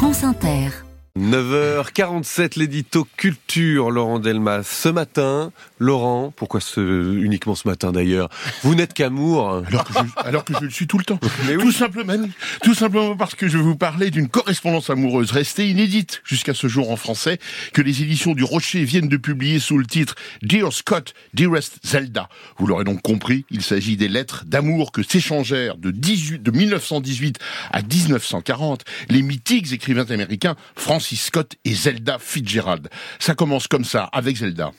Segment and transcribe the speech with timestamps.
[0.00, 0.89] France Inter.
[1.18, 4.62] 9h47, l'édito culture, Laurent Delmas.
[4.62, 6.80] Ce matin, Laurent, pourquoi ce,
[7.20, 8.28] uniquement ce matin d'ailleurs?
[8.62, 9.62] Vous n'êtes qu'amour.
[9.66, 11.18] Alors que, je, alors que je le suis tout le temps.
[11.60, 12.28] Tout simplement,
[12.62, 16.68] tout simplement parce que je vais vous parler d'une correspondance amoureuse restée inédite jusqu'à ce
[16.68, 17.38] jour en français,
[17.72, 22.28] que les éditions du Rocher viennent de publier sous le titre Dear Scott, Dearest Zelda.
[22.58, 27.38] Vous l'aurez donc compris, il s'agit des lettres d'amour que s'échangèrent de, 18, de 1918
[27.72, 30.56] à 1940 les mythiques écrivains américains
[31.00, 32.90] Francis Scott et Zelda Fitzgerald.
[33.18, 34.72] Ça commence comme ça, avec Zelda.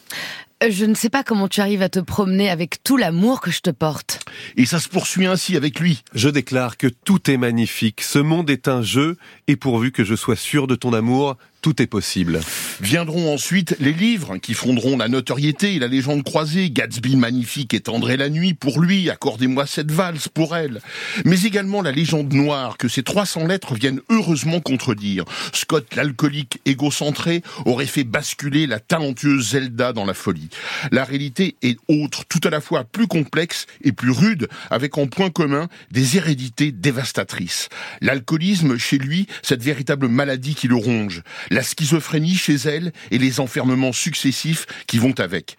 [0.64, 3.50] Euh, je ne sais pas comment tu arrives à te promener avec tout l'amour que
[3.50, 4.20] je te porte.
[4.56, 6.04] Et ça se poursuit ainsi avec lui.
[6.14, 8.02] Je déclare que tout est magnifique.
[8.02, 9.18] Ce monde est un jeu,
[9.48, 12.40] et pourvu que je sois sûr de ton amour, tout est possible.
[12.82, 16.72] Viendront ensuite les livres qui fonderont la notoriété et la légende croisée.
[16.72, 20.82] Gatsby magnifique étendrait la nuit pour lui, accordez-moi cette valse pour elle.
[21.24, 25.26] Mais également la légende noire que ces 300 lettres viennent heureusement contredire.
[25.54, 30.50] Scott, l'alcoolique égocentré, aurait fait basculer la talentueuse Zelda dans la folie.
[30.92, 35.06] La réalité est autre, tout à la fois plus complexe et plus rude, avec en
[35.06, 37.70] point commun des hérédités dévastatrices.
[38.02, 41.22] L'alcoolisme, chez lui, cette véritable maladie qui le ronge
[41.52, 42.71] la schizophrénie chez elle
[43.12, 45.58] et les enfermements successifs qui vont avec.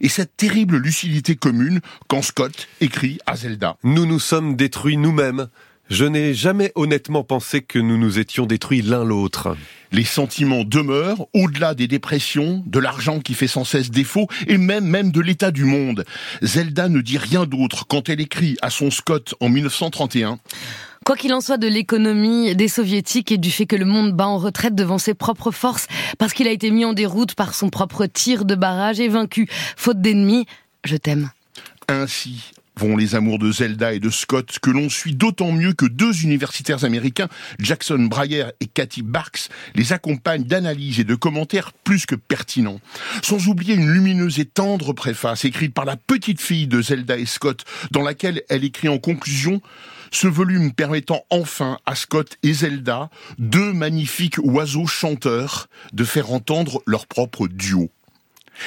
[0.00, 3.76] Et cette terrible lucidité commune quand Scott écrit à Zelda.
[3.82, 5.48] Nous nous sommes détruits nous-mêmes.
[5.90, 9.54] Je n'ai jamais honnêtement pensé que nous nous étions détruits l'un l'autre.
[9.92, 14.86] Les sentiments demeurent au-delà des dépressions, de l'argent qui fait sans cesse défaut et même
[14.86, 16.04] même de l'état du monde.
[16.42, 20.38] Zelda ne dit rien d'autre quand elle écrit à son Scott en 1931.
[21.04, 24.26] Quoi qu'il en soit de l'économie des soviétiques et du fait que le monde bat
[24.26, 25.86] en retraite devant ses propres forces
[26.18, 29.46] parce qu'il a été mis en déroute par son propre tir de barrage et vaincu
[29.76, 30.46] faute d'ennemis,
[30.82, 31.30] je t'aime.
[31.88, 35.84] Ainsi, vont les amours de Zelda et de Scott, que l'on suit d'autant mieux que
[35.84, 42.06] deux universitaires américains, Jackson Breyer et Cathy Barks, les accompagnent d'analyses et de commentaires plus
[42.06, 42.80] que pertinents.
[43.22, 47.26] Sans oublier une lumineuse et tendre préface écrite par la petite fille de Zelda et
[47.26, 49.60] Scott, dans laquelle elle écrit en conclusion
[50.14, 56.82] ce volume permettant enfin à Scott et Zelda, deux magnifiques oiseaux chanteurs, de faire entendre
[56.86, 57.90] leur propre duo.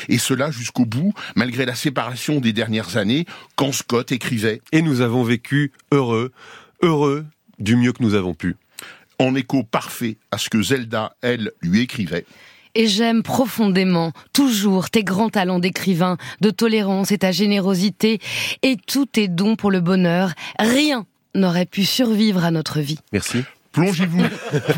[0.10, 3.26] Et cela jusqu'au bout, malgré la séparation des dernières années,
[3.56, 4.62] quand Scott écrivait.
[4.74, 6.34] Et nous avons vécu heureux,
[6.82, 7.26] heureux
[7.60, 8.58] du mieux que nous avons pu.
[9.18, 12.26] En écho parfait à ce que Zelda, elle, lui écrivait
[12.76, 18.20] et j'aime profondément, toujours, tes grands talents d'écrivain, de tolérance et ta générosité,
[18.62, 20.34] et tous tes dons pour le bonheur.
[20.60, 23.00] Rien n'aurait pu survivre à notre vie.
[23.14, 23.44] Merci.
[23.78, 24.24] Plongez-vous,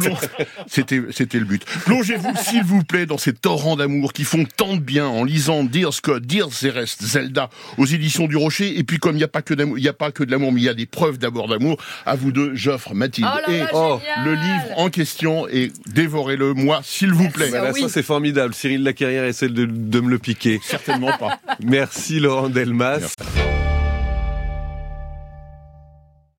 [0.67, 1.63] c'était c'était le but.
[1.85, 5.63] Plongez-vous s'il vous plaît dans ces torrents d'amour qui font tant de bien en lisant
[5.63, 8.77] Dear Scott, Dear Celeste, Zelda aux éditions du Rocher.
[8.77, 10.31] Et puis comme il n'y a pas que d'amour, il n'y a pas que de
[10.31, 11.77] l'amour, mais il y a des preuves d'abord d'amour.
[12.05, 16.81] À vous deux, j'offre Mathilde oh et oh, le livre en question et dévorez-le moi
[16.83, 17.51] s'il vous plaît.
[17.51, 18.53] Voilà, ça c'est formidable.
[18.53, 20.59] Cyril Lacarrière essaie de, de me le piquer.
[20.61, 21.39] Certainement pas.
[21.63, 23.15] Merci Laurent Delmas.